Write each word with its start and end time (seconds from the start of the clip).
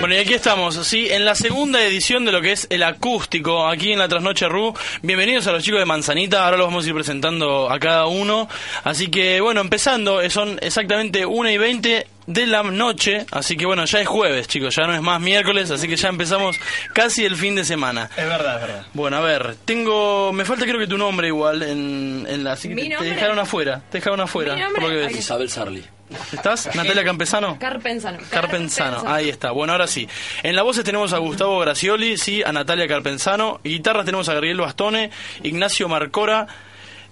Bueno, 0.00 0.14
y 0.14 0.18
aquí 0.18 0.32
estamos, 0.34 0.76
sí, 0.86 1.08
en 1.10 1.24
la 1.24 1.34
segunda 1.34 1.82
edición 1.82 2.24
de 2.24 2.30
lo 2.30 2.40
que 2.40 2.52
es 2.52 2.68
el 2.70 2.84
acústico, 2.84 3.66
aquí 3.66 3.92
en 3.92 3.98
la 3.98 4.06
Trasnoche 4.06 4.48
Ru. 4.48 4.72
Bienvenidos 5.02 5.48
a 5.48 5.52
los 5.52 5.64
chicos 5.64 5.80
de 5.80 5.86
Manzanita, 5.86 6.44
ahora 6.44 6.56
los 6.56 6.68
vamos 6.68 6.84
a 6.84 6.88
ir 6.88 6.94
presentando 6.94 7.68
a 7.68 7.80
cada 7.80 8.06
uno. 8.06 8.48
Así 8.84 9.08
que, 9.08 9.40
bueno, 9.40 9.60
empezando, 9.60 10.20
eh, 10.20 10.30
son 10.30 10.56
exactamente 10.62 11.26
1 11.26 11.50
y 11.50 11.58
20 11.58 12.06
de 12.28 12.46
la 12.46 12.62
noche, 12.62 13.26
así 13.32 13.56
que 13.56 13.66
bueno, 13.66 13.86
ya 13.86 14.00
es 14.00 14.06
jueves, 14.06 14.46
chicos, 14.46 14.76
ya 14.76 14.86
no 14.86 14.94
es 14.94 15.02
más 15.02 15.20
miércoles, 15.20 15.68
así 15.72 15.88
que 15.88 15.96
ya 15.96 16.10
empezamos 16.10 16.56
casi 16.92 17.24
el 17.24 17.34
fin 17.34 17.56
de 17.56 17.64
semana. 17.64 18.08
Es 18.16 18.28
verdad, 18.28 18.54
es 18.54 18.68
verdad. 18.68 18.86
Bueno, 18.94 19.16
a 19.16 19.20
ver, 19.20 19.56
tengo, 19.64 20.32
me 20.32 20.44
falta 20.44 20.64
creo 20.64 20.78
que 20.78 20.86
tu 20.86 20.96
nombre 20.96 21.26
igual 21.26 21.64
en, 21.64 22.24
en 22.28 22.44
la, 22.44 22.52
así 22.52 22.68
que 22.68 22.76
¿Mi 22.76 22.88
te, 22.88 23.02
dejaron 23.02 23.40
afuera, 23.40 23.82
te 23.90 23.98
dejaron 23.98 24.20
afuera, 24.20 24.54
¿Mi 24.54 24.60
nombre? 24.60 24.80
por 24.80 24.90
lo 24.92 24.96
que 24.96 25.06
ves. 25.06 25.16
Isabel 25.16 25.50
Sarli. 25.50 25.82
¿Estás? 26.32 26.74
Natalia 26.74 27.04
Campesano. 27.04 27.58
Carpenzano. 27.58 28.18
Carpenzano, 28.30 29.02
ahí 29.06 29.28
está. 29.28 29.50
Bueno, 29.50 29.72
ahora 29.72 29.86
sí. 29.86 30.08
En 30.42 30.56
la 30.56 30.62
voces 30.62 30.84
tenemos 30.84 31.12
a 31.12 31.18
Gustavo 31.18 31.58
Gracioli, 31.58 32.16
sí, 32.16 32.42
a 32.42 32.52
Natalia 32.52 32.88
Carpenzano. 32.88 33.60
Guitarras 33.62 34.04
tenemos 34.04 34.28
a 34.28 34.34
Gabriel 34.34 34.60
Bastone, 34.60 35.10
Ignacio 35.42 35.88
Marcora. 35.88 36.46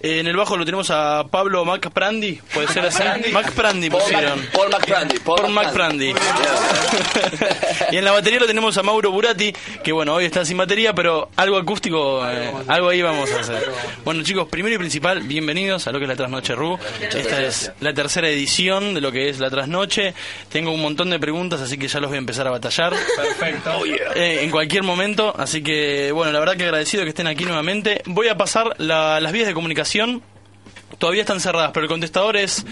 Eh, 0.01 0.21
en 0.21 0.27
el 0.27 0.37
bajo 0.37 0.57
lo 0.59 0.65
tenemos 0.65 0.91
a 0.91 1.25
Pablo 1.31 1.65
Mac 1.65 1.91
Prandi, 1.91 2.35
puede 2.53 2.69
ser 2.69 2.85
así. 2.87 3.03
Mac 3.33 3.51
Prandi 3.53 3.89
Paul, 3.89 4.03
pusieron. 4.03 4.39
Mac- 4.39 4.51
Paul 4.53 4.69
McPrandy. 4.71 5.19
Paul, 5.21 5.41
Por 5.41 5.49
Mac 5.51 5.73
Prandi. 5.73 6.13
y 7.91 7.97
en 7.97 8.05
la 8.05 8.13
batería 8.13 8.41
lo 8.41 8.47
tenemos 8.47 8.77
a 8.77 8.83
Mauro 8.83 9.11
Burati, 9.11 9.55
que 9.83 9.93
bueno, 9.93 10.15
hoy 10.15 10.27
está 10.27 10.45
sin 10.45 10.59
batería, 10.59 10.93
pero 10.95 11.31
algo 11.37 11.57
acústico, 11.57 12.23
eh, 12.29 12.53
algo 12.69 12.89
ahí 12.91 13.01
vamos 13.03 13.31
a 13.33 13.41
hacer. 13.41 13.71
Bueno 14.05 14.23
chicos, 14.23 14.49
primero 14.49 14.75
y 14.75 14.79
principal, 14.79 15.21
bienvenidos 15.23 15.87
a 15.87 15.93
lo 15.93 15.99
que 15.99 16.05
es 16.05 16.09
la 16.11 16.17
Trasnoche 16.17 16.55
Ru. 16.55 16.79
Esta 17.01 17.43
es 17.43 17.73
la 17.81 17.95
tercera 17.95 18.29
edición 18.29 18.93
de 18.95 19.01
lo 19.01 19.11
que 19.11 19.29
es 19.31 19.39
la 19.39 19.49
Trasnoche. 19.51 20.13
Tengo 20.51 20.73
un 20.73 20.83
montón 20.83 21.09
de 21.11 21.19
preguntas, 21.19 21.61
así 21.63 21.79
que 21.79 21.89
ya 21.89 22.01
los 22.01 22.11
voy 22.11 22.17
a 22.17 22.19
empezar 22.21 22.47
a 22.47 22.51
batallar. 22.51 22.93
Perfecto. 23.17 23.83
Eh, 24.15 24.41
en 24.43 24.51
cualquier 24.51 24.83
momento, 24.83 25.35
así 25.38 25.63
que 25.63 26.13
bueno, 26.13 26.33
la 26.33 26.38
verdad 26.41 26.57
que 26.57 26.65
agradecido 26.65 27.03
que 27.05 27.09
estén 27.10 27.27
aquí 27.27 27.45
nuevamente. 27.45 28.03
Voy 28.07 28.29
a 28.29 28.37
pasar 28.37 28.75
la- 28.79 29.21
las 29.21 29.33
vías 29.33 29.47
de 29.47 29.55
comunicación. 29.55 29.85
Todavía 30.98 31.23
están 31.23 31.40
cerradas, 31.40 31.70
pero 31.73 31.84
el 31.84 31.90
contestador 31.90 32.37
es 32.37 32.66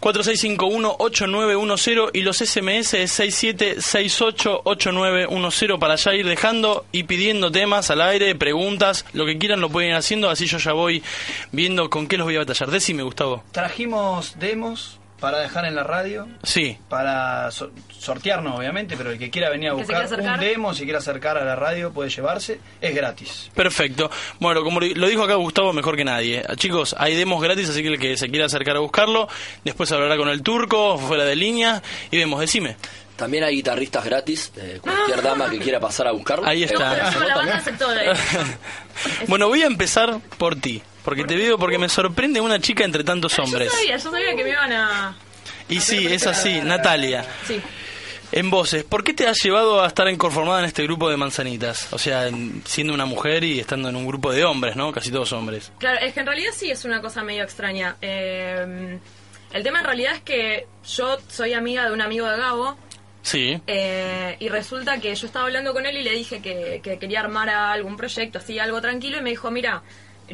4651-8910 0.00 2.10
y 2.14 2.22
los 2.22 2.38
SMS 2.38 2.94
es 2.94 3.20
6768-8910 3.20 5.78
para 5.78 5.96
ya 5.96 6.14
ir 6.14 6.26
dejando 6.26 6.86
y 6.90 7.02
pidiendo 7.04 7.52
temas 7.52 7.90
al 7.90 8.00
aire, 8.00 8.34
preguntas, 8.34 9.04
lo 9.12 9.26
que 9.26 9.36
quieran 9.38 9.60
lo 9.60 9.68
pueden 9.68 9.90
ir 9.90 9.96
haciendo, 9.96 10.30
así 10.30 10.46
yo 10.46 10.56
ya 10.58 10.72
voy 10.72 11.02
viendo 11.52 11.90
con 11.90 12.06
qué 12.06 12.16
los 12.16 12.24
voy 12.26 12.36
a 12.36 12.38
batallar. 12.40 12.70
Decime, 12.70 13.02
Gustavo. 13.02 13.44
Trajimos 13.52 14.38
demos 14.38 14.99
para 15.20 15.38
dejar 15.38 15.66
en 15.66 15.74
la 15.74 15.82
radio, 15.84 16.26
Sí, 16.42 16.78
para 16.88 17.50
so- 17.50 17.70
sortearnos 17.90 18.58
obviamente, 18.58 18.96
pero 18.96 19.10
el 19.10 19.18
que 19.18 19.30
quiera 19.30 19.50
venir 19.50 19.68
a 19.70 19.76
¿Que 19.76 19.84
se 19.84 19.92
buscar 19.92 20.20
un 20.20 20.40
demo, 20.40 20.74
si 20.74 20.84
quiere 20.84 20.98
acercar 20.98 21.36
a 21.38 21.44
la 21.44 21.54
radio, 21.56 21.92
puede 21.92 22.08
llevarse, 22.10 22.58
es 22.80 22.94
gratis. 22.94 23.50
Perfecto. 23.54 24.10
Bueno, 24.38 24.62
como 24.64 24.80
lo 24.80 25.06
dijo 25.08 25.22
acá 25.22 25.34
Gustavo 25.34 25.72
mejor 25.72 25.96
que 25.96 26.04
nadie. 26.04 26.42
Chicos, 26.56 26.96
hay 26.98 27.14
demos 27.14 27.42
gratis, 27.42 27.68
así 27.68 27.82
que 27.82 27.88
el 27.88 27.98
que 27.98 28.16
se 28.16 28.28
quiera 28.30 28.46
acercar 28.46 28.76
a 28.76 28.80
buscarlo, 28.80 29.28
después 29.64 29.92
hablará 29.92 30.16
con 30.16 30.28
el 30.28 30.42
turco, 30.42 30.98
fuera 30.98 31.24
de 31.24 31.36
línea, 31.36 31.82
y 32.10 32.16
vemos, 32.16 32.40
decime. 32.40 32.76
También 33.16 33.44
hay 33.44 33.56
guitarristas 33.56 34.02
gratis. 34.02 34.50
eh, 34.56 34.78
cualquier 34.80 35.20
dama 35.20 35.50
que 35.50 35.58
quiera 35.58 35.78
pasar 35.78 36.06
a 36.08 36.12
buscarlo. 36.12 36.46
Ahí 36.46 36.64
está. 36.64 36.96
No, 36.96 37.02
pero 37.10 37.20
yo 37.20 37.28
la 37.28 37.36
banda 37.36 37.56
aceptó 37.58 37.90
de 37.90 38.16
bueno, 39.28 39.48
voy 39.48 39.62
a 39.62 39.66
empezar 39.66 40.18
por 40.38 40.56
ti, 40.56 40.82
porque 41.04 41.24
te 41.24 41.36
veo, 41.36 41.58
porque 41.58 41.78
me 41.78 41.88
sorprende 41.88 42.40
una 42.40 42.58
chica 42.60 42.84
entre 42.84 43.04
tantos 43.04 43.38
hombres. 43.38 43.68
Yo 43.70 43.76
sabía, 43.78 43.96
yo 43.96 44.10
sabía 44.10 44.36
que 44.36 44.44
me 44.44 44.50
iban 44.50 44.72
a... 44.72 45.16
Y 45.68 45.80
sí, 45.80 46.06
es 46.06 46.26
así, 46.26 46.60
Natalia. 46.62 47.24
Sí. 47.46 47.60
En 48.32 48.48
voces, 48.48 48.84
¿por 48.84 49.02
qué 49.02 49.12
te 49.12 49.26
has 49.26 49.38
llevado 49.42 49.82
a 49.82 49.88
estar 49.88 50.08
inconformada 50.08 50.60
en 50.60 50.66
este 50.66 50.84
grupo 50.84 51.10
de 51.10 51.16
manzanitas? 51.16 51.92
O 51.92 51.98
sea, 51.98 52.28
en- 52.28 52.62
siendo 52.64 52.94
una 52.94 53.04
mujer 53.04 53.42
y 53.42 53.58
estando 53.58 53.88
en 53.88 53.96
un 53.96 54.06
grupo 54.06 54.32
de 54.32 54.44
hombres, 54.44 54.76
¿no? 54.76 54.92
Casi 54.92 55.10
todos 55.10 55.32
hombres. 55.32 55.72
Claro, 55.78 55.98
es 56.00 56.14
que 56.14 56.20
en 56.20 56.26
realidad 56.26 56.50
sí 56.54 56.70
es 56.70 56.84
una 56.84 57.00
cosa 57.00 57.24
medio 57.24 57.42
extraña. 57.42 57.96
Eh, 58.00 58.98
el 59.52 59.62
tema 59.64 59.80
en 59.80 59.84
realidad 59.84 60.14
es 60.14 60.20
que 60.22 60.66
yo 60.86 61.18
soy 61.28 61.54
amiga 61.54 61.86
de 61.86 61.92
un 61.92 62.00
amigo 62.00 62.28
de 62.28 62.36
Gabo 62.36 62.76
Sí. 63.22 63.60
eh, 63.66 64.36
y 64.38 64.48
resulta 64.48 64.98
que 65.00 65.12
yo 65.14 65.26
estaba 65.26 65.46
hablando 65.46 65.72
con 65.72 65.84
él 65.84 65.96
y 65.96 66.02
le 66.04 66.12
dije 66.12 66.40
que, 66.40 66.80
que 66.84 66.98
quería 67.00 67.20
armar 67.20 67.48
algún 67.50 67.96
proyecto, 67.96 68.38
así 68.38 68.58
algo 68.60 68.80
tranquilo 68.80 69.18
y 69.18 69.22
me 69.22 69.30
dijo, 69.30 69.50
mira, 69.50 69.82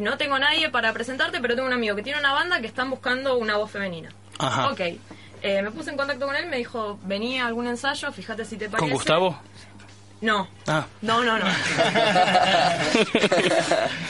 no 0.00 0.16
tengo 0.16 0.38
nadie 0.38 0.70
para 0.70 0.92
presentarte, 0.92 1.40
pero 1.40 1.54
tengo 1.54 1.66
un 1.66 1.74
amigo 1.74 1.96
que 1.96 2.02
tiene 2.02 2.18
una 2.18 2.32
banda 2.32 2.60
que 2.60 2.66
están 2.66 2.90
buscando 2.90 3.36
una 3.36 3.56
voz 3.56 3.70
femenina. 3.70 4.10
Ajá. 4.38 4.70
Ok. 4.70 4.80
Eh, 5.42 5.62
me 5.62 5.70
puse 5.70 5.90
en 5.90 5.96
contacto 5.96 6.26
con 6.26 6.34
él, 6.34 6.46
me 6.46 6.56
dijo, 6.56 6.98
vení 7.04 7.38
a 7.38 7.46
algún 7.46 7.66
ensayo, 7.66 8.10
fíjate 8.10 8.44
si 8.44 8.56
te 8.56 8.68
parece. 8.68 8.88
¿Con 8.88 8.90
Gustavo? 8.90 9.38
No. 10.22 10.48
Ah. 10.66 10.86
No, 11.02 11.22
no, 11.22 11.38
no. 11.38 11.44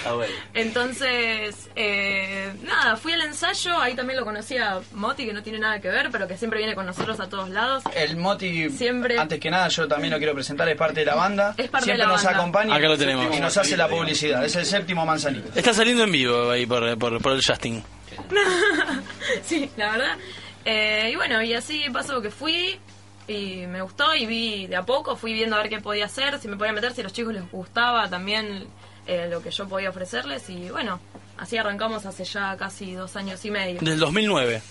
Ah. 0.09 0.23
Entonces, 0.55 1.69
eh, 1.75 2.53
nada, 2.63 2.97
fui 2.97 3.13
al 3.13 3.23
ensayo, 3.23 3.77
ahí 3.81 3.95
también 3.95 4.19
lo 4.21 4.25
conocí 4.25 4.57
a 4.57 4.81
Moti, 4.93 5.27
que 5.27 5.33
no 5.33 5.43
tiene 5.43 5.59
nada 5.59 5.81
que 5.81 5.89
ver, 5.89 6.11
pero 6.13 6.29
que 6.29 6.37
siempre 6.37 6.59
viene 6.59 6.75
con 6.75 6.87
nosotros 6.87 7.19
a 7.21 7.29
todos 7.29 7.49
lados. 7.51 7.83
El 7.95 8.17
Moti, 8.17 8.71
Siempre- 8.71 9.19
antes 9.19 9.41
que 9.41 9.51
nada, 9.51 9.69
yo 9.69 9.89
también 9.89 10.13
lo 10.13 10.19
quiero 10.19 10.35
presentar, 10.35 10.69
es 10.69 10.77
parte 10.77 11.01
de 11.01 11.07
la 11.07 11.15
banda. 11.17 11.55
Es 11.57 11.69
parte 11.69 11.87
Siempre 11.87 12.03
de 12.05 12.07
la 12.09 12.13
nos 12.15 12.23
banda. 12.25 12.39
acompaña 12.41 12.75
Acá 12.77 12.89
lo 12.89 12.97
tenemos. 12.99 13.37
y 13.37 13.41
nos 13.41 13.57
hace 13.57 13.77
la 13.77 13.89
publicidad. 13.89 14.45
Es 14.45 14.55
el 14.57 14.65
séptimo 14.65 15.05
manzanito. 15.05 15.51
Está 15.59 15.73
saliendo 15.75 16.05
en 16.05 16.13
vivo 16.13 16.51
ahí 16.51 16.67
por, 16.67 16.97
por, 16.99 17.21
por 17.21 17.33
el 17.33 17.41
Justin. 17.45 17.83
sí, 19.43 19.69
la 19.77 19.91
verdad. 19.93 20.17
Eh, 20.65 21.11
y 21.13 21.17
bueno, 21.17 21.43
y 21.43 21.53
así 21.55 21.85
pasó 21.93 22.21
que 22.23 22.31
fui 22.31 22.79
y 23.29 23.67
me 23.67 23.83
gustó 23.83 24.15
y 24.15 24.27
vi 24.27 24.67
de 24.67 24.77
a 24.77 24.85
poco, 24.85 25.17
fui 25.17 25.33
viendo 25.33 25.57
a 25.57 25.59
ver 25.63 25.69
qué 25.69 25.81
podía 25.81 26.05
hacer, 26.07 26.39
si 26.41 26.49
me 26.49 26.57
podía 26.57 26.73
meter, 26.73 26.93
si 26.93 27.01
a 27.01 27.05
los 27.05 27.13
chicos 27.13 27.33
les 27.35 27.51
gustaba 27.51 28.09
también 28.09 28.67
eh, 29.07 29.27
lo 29.31 29.43
que 29.43 29.51
yo 29.51 29.69
podía 29.69 29.91
ofrecerles 29.91 30.49
y 30.51 30.69
bueno, 30.71 31.01
así 31.39 31.57
arrancamos 31.57 32.07
hace 32.07 32.25
ya 32.25 32.57
casi 32.57 32.95
dos 32.95 33.17
años 33.17 33.45
y 33.45 33.51
medio. 33.51 33.81
Del 33.81 33.99
2009, 33.99 34.63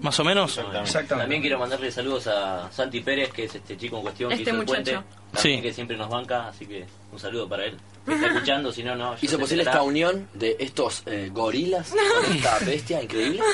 más 0.00 0.18
o 0.20 0.24
menos. 0.24 0.56
Exactamente. 0.58 1.08
También 1.24 1.40
quiero 1.42 1.58
mandarle 1.58 1.90
saludos 1.92 2.26
a 2.28 2.70
Santi 2.72 3.00
Pérez, 3.00 3.32
que 3.32 3.44
es 3.44 3.54
este 3.54 3.76
chico 3.76 3.96
en 3.96 4.02
cuestión 4.02 4.32
Este 4.32 4.44
que 4.44 4.50
hizo 4.50 4.56
muchacho. 4.58 4.90
el 4.90 4.96
puente. 5.02 5.20
Sí. 5.36 5.60
que 5.60 5.72
siempre 5.72 5.96
nos 5.96 6.08
banca, 6.08 6.48
así 6.48 6.66
que 6.66 6.86
un 7.12 7.18
saludo 7.18 7.48
para 7.48 7.64
él. 7.66 7.76
Que 8.06 8.14
está 8.14 8.26
escuchando, 8.32 8.72
si 8.72 8.82
no, 8.82 8.94
no. 8.96 9.14
¿Hizo 9.20 9.38
posible 9.38 9.62
esta 9.64 9.82
unión 9.82 10.26
de 10.32 10.56
estos 10.58 11.02
eh, 11.06 11.28
gorilas 11.32 11.90
con 11.90 12.32
esta 12.34 12.58
bestia 12.64 13.02
increíble? 13.02 13.40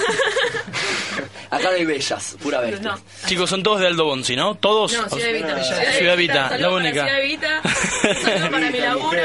Acá 1.50 1.70
no 1.70 1.76
hay 1.76 1.84
bellas, 1.84 2.36
pura. 2.42 2.60
No. 2.82 2.98
Chicos, 3.26 3.48
son 3.48 3.62
todos 3.62 3.80
de 3.80 3.86
Aldo 3.86 4.04
Bonzi, 4.04 4.34
¿no? 4.36 4.54
Todos. 4.56 4.92
No, 4.92 5.08
Ciudad 5.08 5.28
Evita. 5.30 5.62
Ciudad 5.92 6.14
Evita, 6.14 6.48
Saludo 6.48 6.58
la 6.58 6.58
para 6.58 6.76
única. 6.76 7.04
Ciudad 7.04 7.20
Evita. 7.20 7.62
Saludo 8.22 8.50
para 8.50 8.70
mi 8.70 8.78
laburo. 8.80 9.18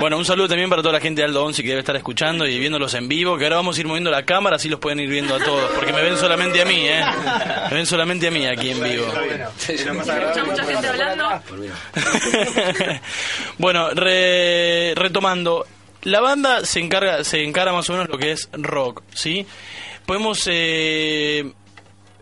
Bueno, 0.00 0.18
un 0.18 0.24
saludo 0.24 0.48
también 0.48 0.68
para 0.70 0.82
toda 0.82 0.92
la 0.94 1.00
gente 1.00 1.20
de 1.22 1.26
Aldo 1.26 1.42
Bonzi 1.42 1.62
que 1.62 1.68
debe 1.70 1.80
estar 1.80 1.96
escuchando 1.96 2.46
y 2.46 2.58
viéndolos 2.58 2.92
en 2.94 3.08
vivo, 3.08 3.36
que 3.38 3.44
ahora 3.44 3.56
vamos 3.56 3.76
a 3.76 3.80
ir 3.80 3.86
moviendo 3.86 4.10
la 4.10 4.24
cámara, 4.24 4.56
así 4.56 4.68
los 4.68 4.80
pueden 4.80 5.00
ir 5.00 5.08
viendo 5.08 5.34
a 5.34 5.38
todos, 5.38 5.70
porque 5.72 5.92
me 5.92 6.02
ven 6.02 6.16
solamente 6.16 6.60
a 6.60 6.64
mí, 6.64 6.86
¿eh? 6.86 7.02
Me 7.70 7.76
ven 7.76 7.86
solamente 7.86 8.28
a 8.28 8.30
mí 8.30 8.46
aquí 8.46 8.70
en 8.70 8.82
vivo. 8.82 9.06
Se 9.58 9.74
escucha 9.74 10.44
mucha 10.44 10.64
gente 10.64 10.88
hablando. 10.88 11.28
bueno, 13.58 13.90
re- 13.90 14.94
retomando, 14.94 15.66
la 16.02 16.20
banda 16.20 16.64
se 16.64 16.80
encarga, 16.80 17.24
se 17.24 17.42
encara 17.44 17.72
más 17.72 17.88
o 17.90 17.92
menos 17.92 18.08
lo 18.08 18.18
que 18.18 18.32
es 18.32 18.48
rock, 18.52 19.02
¿sí? 19.14 19.46
Podemos 20.08 20.48
eh, 20.50 21.52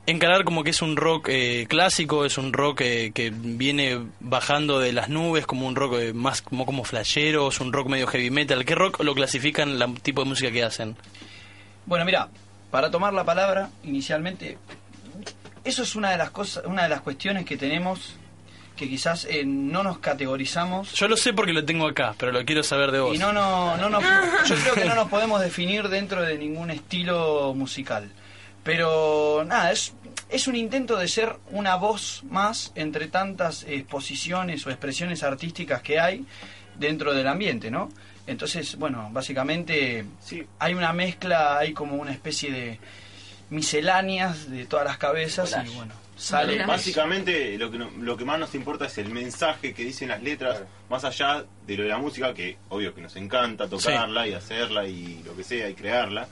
encarar 0.07 0.43
como 0.43 0.65
que 0.65 0.71
es 0.71 0.83
un 0.83 0.97
rock 0.97 1.29
eh, 1.29 1.67
clásico, 1.69 2.25
es 2.25 2.37
un 2.37 2.53
rock 2.53 2.81
eh, 2.81 3.13
que 3.15 3.31
viene 3.31 4.09
bajando 4.19 4.81
de 4.81 4.93
las 4.93 5.09
nubes, 5.09 5.47
como 5.47 5.69
un 5.69 5.77
rock 5.77 5.95
eh, 6.01 6.13
más 6.13 6.43
como, 6.43 6.67
como 6.67 6.83
flashero, 6.83 7.47
es 7.47 7.61
un 7.61 7.73
rock 7.73 7.87
medio 7.87 8.09
heavy 8.09 8.29
metal. 8.33 8.65
¿Qué 8.65 8.75
rock 8.75 9.05
lo 9.05 9.15
clasifican 9.15 9.81
el 9.81 10.01
tipo 10.01 10.25
de 10.25 10.29
música 10.29 10.51
que 10.51 10.65
hacen? 10.65 10.97
Bueno, 11.87 12.05
mira, 12.05 12.29
para 12.73 12.91
tomar 12.91 13.13
la 13.13 13.23
palabra 13.23 13.71
inicialmente, 13.85 14.59
eso 15.63 15.85
es 15.85 15.95
una 15.95 16.11
de 16.11 16.17
las 16.17 16.31
cosas, 16.31 16.65
una 16.67 16.83
de 16.83 16.89
las 16.89 17.03
cuestiones 17.03 17.45
que 17.45 17.57
tenemos 17.57 18.17
que 18.77 18.89
quizás 18.89 19.27
eh, 19.29 19.45
no 19.45 19.83
nos 19.83 19.99
categorizamos 19.99 20.93
Yo 20.93 21.09
lo 21.09 21.17
sé 21.17 21.33
porque 21.33 21.53
lo 21.53 21.65
tengo 21.65 21.89
acá, 21.89 22.15
pero 22.19 22.31
lo 22.31 22.45
quiero 22.45 22.63
saber 22.63 22.93
de 22.93 23.01
vos. 23.01 23.15
y 23.15 23.19
no, 23.19 23.33
no, 23.33 23.77
no 23.77 23.89
nos, 23.89 24.05
yo 24.47 24.55
creo 24.57 24.75
que 24.75 24.85
no 24.85 24.95
nos 24.95 25.09
podemos 25.11 25.41
definir 25.41 25.89
dentro 25.89 26.23
de 26.23 26.39
ningún 26.39 26.71
estilo 26.71 27.55
musical. 27.55 28.11
Pero 28.63 29.45
nada, 29.47 29.73
es, 29.73 29.95
es 30.29 30.49
un 30.49 30.57
intento 30.57 30.97
de 30.97 31.09
ser 31.09 31.37
una 31.51 31.77
voz 31.77 32.23
más 32.29 32.73
entre 32.75 33.09
tantas 33.09 33.65
exposiciones 33.65 34.67
o 34.67 34.71
expresiones 34.71 35.23
artísticas 35.23 35.83
que 35.83 36.01
hay 36.01 36.27
dentro 36.79 37.15
del 37.15 37.29
ambiente, 37.29 37.71
¿no? 37.71 37.89
Entonces, 38.27 38.77
bueno, 38.77 39.09
básicamente 39.13 40.05
hay 40.59 40.75
una 40.75 40.93
mezcla, 40.93 41.59
hay 41.59 41.73
como 41.73 41.95
una 41.95 42.11
especie 42.11 42.51
de 42.51 42.79
misceláneas 43.51 44.51
de 44.51 44.67
todas 44.67 44.85
las 44.85 44.99
cabezas 44.99 45.57
y 45.65 45.69
bueno, 45.77 45.95
sale. 46.17 46.65
Básicamente 46.67 47.57
lo 47.59 47.71
que, 47.71 47.79
no- 47.79 47.91
lo 47.99 48.17
que 48.17 48.25
más 48.25 48.39
nos 48.39 48.55
importa 48.55 48.87
es 48.87 48.99
el 48.99 49.11
mensaje 49.11 49.73
que 49.75 49.85
dicen 49.85 50.09
las 50.09 50.23
letras, 50.23 50.63
más 50.89 51.05
allá 51.05 51.45
de 51.67 51.77
lo 51.77 51.83
de 51.85 51.89
la 51.91 51.99
música, 51.99 52.33
que 52.35 52.57
obvio 52.71 52.95
que 52.95 53.01
nos 53.03 53.15
encanta 53.17 53.69
tocarla 53.69 54.27
y 54.27 54.33
hacerla 54.33 54.87
y 54.87 55.23
lo 55.25 55.37
que 55.37 55.45
sea 55.45 55.69
y 55.69 55.75
crearla. 55.75 56.27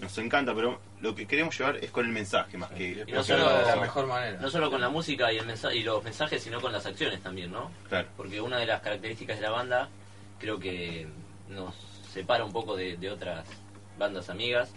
nos 0.00 0.16
encanta, 0.16 0.54
pero 0.54 0.80
lo 1.02 1.14
que 1.14 1.26
queremos 1.26 1.56
llevar 1.58 1.76
es 1.76 1.90
con 1.90 2.06
el 2.06 2.12
mensaje 2.12 2.56
más 2.56 2.70
que... 2.70 3.04
Y 3.06 3.12
no 3.12 3.22
solo, 3.22 3.58
de 3.58 3.66
la 3.66 3.76
mejor 3.76 4.06
manera. 4.06 4.38
no 4.40 4.48
solo 4.50 4.70
con 4.70 4.80
la 4.80 4.88
música 4.88 5.30
y, 5.30 5.36
el 5.36 5.44
mensa- 5.46 5.74
y 5.74 5.82
los 5.82 6.02
mensajes, 6.02 6.42
sino 6.42 6.58
con 6.60 6.72
las 6.72 6.86
acciones 6.86 7.22
también, 7.22 7.52
¿no? 7.52 7.70
Claro. 7.88 8.08
Porque 8.16 8.40
una 8.40 8.56
de 8.56 8.64
las 8.64 8.80
características 8.80 9.36
de 9.36 9.42
la 9.42 9.50
banda, 9.50 9.88
creo 10.38 10.58
que 10.58 11.06
nos 11.50 11.74
separa 12.14 12.44
un 12.46 12.52
poco 12.52 12.76
de, 12.76 12.96
de 12.96 13.10
otras 13.10 13.44
bandas 13.98 14.30
amigas, 14.30 14.70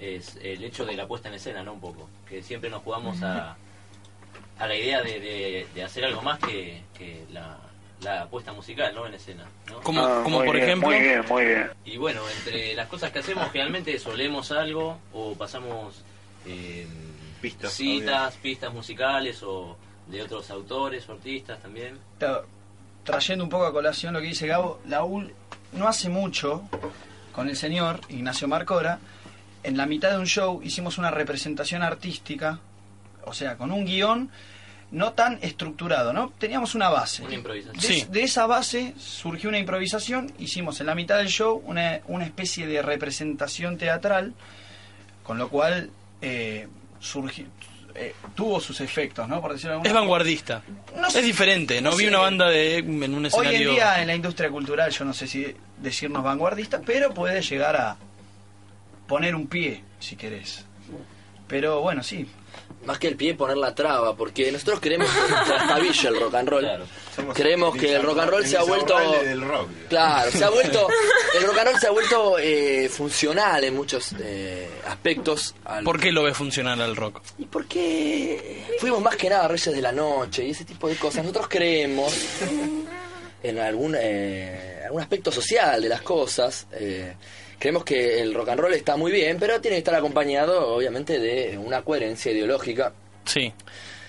es 0.00 0.36
el 0.42 0.64
hecho 0.64 0.84
de 0.84 0.94
la 0.96 1.06
puesta 1.06 1.28
en 1.28 1.34
escena, 1.34 1.62
¿no? 1.62 1.72
Un 1.74 1.80
poco. 1.80 2.10
Que 2.28 2.42
siempre 2.42 2.68
nos 2.68 2.82
jugamos 2.82 3.22
a, 3.22 3.56
a 4.58 4.66
la 4.66 4.74
idea 4.76 5.02
de, 5.02 5.20
de- 5.20 5.66
de 5.74 5.82
hacer 5.84 6.04
algo 6.04 6.22
más 6.22 6.38
que, 6.38 6.82
que 6.96 7.24
la, 7.32 7.58
la 8.02 8.26
puesta 8.26 8.52
musical, 8.52 8.94
¿no? 8.94 9.06
En 9.06 9.14
escena, 9.14 9.44
¿no? 9.68 9.80
Como, 9.80 10.04
Ah, 10.04 10.20
como 10.24 10.38
por 10.44 10.54
bien, 10.54 10.64
ejemplo... 10.64 10.88
Muy 10.88 10.98
bien, 11.00 11.22
muy 11.28 11.44
bien. 11.44 11.70
Y 11.84 11.96
bueno, 11.96 12.22
entre 12.38 12.74
las 12.74 12.88
cosas 12.88 13.10
que 13.12 13.18
hacemos, 13.20 13.50
generalmente 13.50 13.98
solemos 13.98 14.50
algo 14.52 14.98
o 15.12 15.34
pasamos 15.34 16.02
eh, 16.46 16.86
Pistas, 17.40 17.72
citas, 17.72 18.34
pistas 18.36 18.72
musicales 18.72 19.42
o 19.42 19.76
de 20.06 20.22
otros 20.22 20.48
autores 20.50 21.06
o 21.08 21.12
artistas 21.12 21.60
también. 21.60 21.98
Trayendo 23.04 23.44
un 23.44 23.50
poco 23.50 23.66
a 23.66 23.72
colación 23.72 24.14
lo 24.14 24.20
que 24.20 24.26
dice 24.28 24.46
Gabo, 24.46 24.80
la 24.86 25.04
UL 25.04 25.32
no 25.72 25.86
hace 25.86 26.08
mucho 26.08 26.62
con 27.32 27.48
el 27.48 27.56
señor 27.56 28.00
Ignacio 28.08 28.48
Marcora, 28.48 28.98
en 29.62 29.76
la 29.76 29.86
mitad 29.86 30.10
de 30.12 30.18
un 30.18 30.26
show 30.26 30.60
hicimos 30.62 30.96
una 30.98 31.10
representación 31.10 31.82
artística, 31.82 32.58
o 33.26 33.34
sea, 33.34 33.56
con 33.56 33.70
un 33.72 33.84
guion 33.84 34.30
no 34.92 35.12
tan 35.12 35.38
estructurado, 35.42 36.12
¿no? 36.12 36.30
Teníamos 36.38 36.74
una 36.74 36.88
base. 36.88 37.22
Una 37.24 37.34
improvisación. 37.34 37.80
De, 37.82 37.86
Sí. 37.86 38.06
de 38.08 38.22
esa 38.22 38.46
base 38.46 38.94
surgió 38.96 39.48
una 39.48 39.58
improvisación, 39.58 40.32
hicimos 40.38 40.80
en 40.80 40.86
la 40.86 40.94
mitad 40.94 41.18
del 41.18 41.28
show 41.28 41.60
una, 41.66 42.00
una 42.06 42.24
especie 42.24 42.66
de 42.66 42.80
representación 42.82 43.78
teatral, 43.78 44.32
con 45.24 45.38
lo 45.38 45.48
cual 45.48 45.90
eh, 46.22 46.68
surgi- 47.02 47.46
eh, 47.96 48.14
tuvo 48.36 48.60
sus 48.60 48.80
efectos, 48.80 49.28
¿no? 49.28 49.40
Por 49.40 49.52
decirlo 49.54 49.80
de 49.80 49.88
Es 49.88 49.94
vanguardista. 49.94 50.62
No 50.96 51.10
sé- 51.10 51.18
es 51.18 51.24
diferente, 51.26 51.80
¿no? 51.82 51.90
no 51.90 51.96
Vi 51.96 52.06
una 52.06 52.18
banda 52.18 52.48
de 52.48 52.78
en 52.78 53.02
un 53.12 53.24
Hoy 53.24 53.26
escenario... 53.26 53.68
en 53.70 53.74
día 53.74 54.00
en 54.00 54.06
la 54.06 54.14
industria 54.14 54.50
cultural, 54.50 54.90
yo 54.92 55.04
no 55.04 55.12
sé 55.12 55.26
si 55.26 55.46
decirnos 55.78 56.22
vanguardista, 56.22 56.80
pero 56.86 57.12
puede 57.12 57.42
llegar 57.42 57.74
a 57.76 57.96
poner 59.08 59.34
un 59.34 59.46
pie, 59.48 59.82
si 59.98 60.14
querés. 60.16 60.64
Pero 61.48 61.80
bueno, 61.80 62.02
sí. 62.02 62.26
Más 62.84 62.98
que 63.00 63.08
el 63.08 63.16
pie, 63.16 63.34
poner 63.34 63.56
la 63.56 63.74
traba, 63.74 64.14
porque 64.14 64.52
nosotros 64.52 64.78
queremos 64.78 65.08
que 65.10 65.32
trastabille 65.44 66.08
el 66.08 66.20
rock 66.20 66.34
and 66.34 66.48
roll. 66.48 66.60
Claro. 66.62 66.84
Creemos 67.34 67.76
que 67.76 67.94
el 67.96 68.02
rock 68.02 68.18
and 68.20 68.30
roll 68.30 68.46
se 68.46 68.56
ha 68.56 68.62
vuelto... 68.62 68.94
insaurrable 68.94 69.28
del 69.28 69.40
rock. 69.40 69.68
Claro, 69.88 70.30
se 70.30 70.44
ha 70.44 70.50
vuelto... 70.50 70.86
El 71.36 71.42
rock 71.46 71.58
and 71.58 71.68
roll 71.70 71.80
se 71.80 71.86
ha 71.86 71.90
vuelto 71.90 72.38
eh, 72.38 72.88
funcional 72.88 73.64
en 73.64 73.74
muchos 73.74 74.14
eh, 74.20 74.70
aspectos. 74.86 75.54
al- 75.64 75.82
¿Por 75.84 75.98
qué 76.00 76.12
lo 76.12 76.22
ve 76.22 76.32
funcionar 76.32 76.80
al 76.80 76.94
rock? 76.94 77.20
Y 77.38 77.44
porque 77.46 78.64
fuimos 78.80 79.02
más 79.02 79.16
que 79.16 79.28
nada 79.30 79.48
reyes 79.48 79.74
de 79.74 79.82
la 79.82 79.92
noche 79.92 80.44
y 80.46 80.50
ese 80.50 80.64
tipo 80.64 80.88
de 80.88 80.94
cosas. 80.96 81.24
Nosotros 81.24 81.48
creemos 81.48 82.14
en 83.42 83.58
algún, 83.58 83.96
eh, 83.98 84.82
algún 84.84 85.00
aspecto 85.02 85.30
social 85.32 85.82
de 85.82 85.88
las 85.88 86.02
cosas. 86.02 86.66
eh, 86.72 87.14
creemos 87.58 87.84
que 87.84 88.20
el 88.20 88.34
rock 88.34 88.50
and 88.50 88.60
roll 88.60 88.72
está 88.74 88.96
muy 88.96 89.12
bien, 89.12 89.38
pero 89.38 89.60
tiene 89.60 89.76
que 89.76 89.78
estar 89.78 89.94
acompañado, 89.94 90.74
obviamente, 90.74 91.18
de 91.18 91.56
una 91.58 91.82
coherencia 91.82 92.32
ideológica. 92.32 92.92
Sí. 93.24 93.52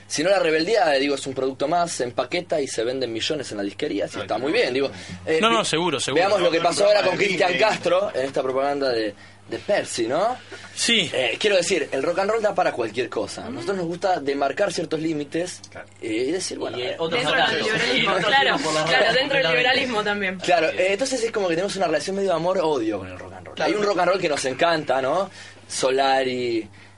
Si 0.09 0.23
no, 0.23 0.29
la 0.29 0.39
rebeldía, 0.39 0.95
eh, 0.95 0.99
digo, 1.01 1.15
es 1.15 1.27
un 1.27 1.33
producto 1.33 1.67
más, 1.67 1.91
se 1.91 2.05
empaqueta 2.05 2.61
y 2.61 2.67
se 2.67 2.83
venden 2.85 3.11
millones 3.11 3.51
en 3.51 3.57
la 3.57 3.63
disquería, 3.63 4.07
sí, 4.07 4.19
está 4.21 4.37
muy 4.37 4.53
bien, 4.53 4.73
digo. 4.73 4.89
eh, 5.25 5.39
No, 5.41 5.49
no, 5.49 5.59
vi- 5.59 5.65
seguro, 5.65 5.99
seguro. 5.99 6.21
Veamos 6.23 6.41
lo 6.41 6.49
que 6.49 6.61
pasó 6.61 6.85
ahora 6.85 7.01
con 7.03 7.17
Cristian. 7.17 7.57
Castro 7.57 8.09
en 8.15 8.25
esta 8.25 8.41
propaganda 8.41 8.89
de, 8.89 9.13
de 9.49 9.57
Percy, 9.59 10.07
¿no? 10.07 10.35
Sí. 10.75 11.09
Eh, 11.13 11.37
quiero 11.39 11.55
decir, 11.55 11.87
el 11.91 12.03
rock 12.03 12.19
and 12.19 12.31
roll 12.31 12.41
da 12.41 12.53
para 12.53 12.71
cualquier 12.71 13.09
cosa. 13.09 13.45
A 13.45 13.49
nosotros 13.49 13.77
nos 13.77 13.85
gusta 13.87 14.19
demarcar 14.19 14.71
ciertos 14.73 14.99
límites 14.99 15.61
Claro. 15.71 15.87
eh, 16.01 16.25
y 16.27 16.31
decir, 16.31 16.57
bueno, 16.59 16.77
y 16.77 16.81
eh, 16.83 16.91
eh, 16.91 16.95
otros 16.99 17.21
Dentro 17.23 17.35
del 17.37 17.57
liberalismo, 17.57 18.13
claro, 18.17 18.57
claro, 18.87 19.13
dentro 19.13 19.37
del 19.37 19.47
liberalismo 19.47 20.03
también. 20.03 20.37
claro, 20.39 20.69
eh, 20.69 20.87
entonces 20.93 21.23
es 21.23 21.31
como 21.31 21.47
que 21.47 21.55
tenemos 21.55 21.75
una 21.77 21.87
relación 21.87 22.15
medio 22.15 22.33
amor-odio 22.33 22.99
con 22.99 23.07
el 23.07 23.17
rock 23.19 23.33
and 23.33 23.45
roll. 23.47 23.55
Claro. 23.55 23.71
Hay 23.71 23.77
un 23.79 23.85
rock 23.85 23.99
and 23.99 24.09
roll 24.09 24.19
que 24.19 24.29
nos 24.29 24.45
encanta, 24.45 25.01
¿no? 25.01 25.29
Solari, 25.67 26.57